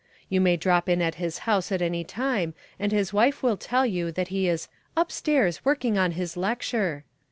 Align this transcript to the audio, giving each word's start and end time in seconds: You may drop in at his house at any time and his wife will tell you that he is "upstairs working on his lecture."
You 0.29 0.41
may 0.41 0.57
drop 0.57 0.89
in 0.89 0.99
at 0.99 1.13
his 1.21 1.37
house 1.45 1.71
at 1.71 1.79
any 1.79 2.03
time 2.03 2.55
and 2.79 2.91
his 2.91 3.13
wife 3.13 3.43
will 3.43 3.55
tell 3.55 3.85
you 3.85 4.11
that 4.13 4.29
he 4.29 4.47
is 4.49 4.67
"upstairs 4.97 5.63
working 5.63 5.95
on 5.95 6.13
his 6.13 6.35
lecture." 6.35 7.03